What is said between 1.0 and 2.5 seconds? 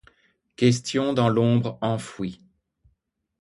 dans l'ombre enfouies!